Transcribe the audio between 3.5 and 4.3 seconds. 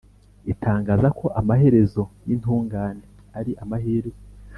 amahirwe,